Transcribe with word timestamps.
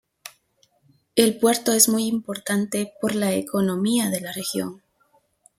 El 1.15 1.37
puerto 1.37 1.73
es 1.73 1.87
muy 1.87 2.05
importante 2.07 2.91
por 2.99 3.13
la 3.13 3.33
economía 3.35 4.09
de 4.09 4.19
la 4.21 4.31
región. 4.31 4.81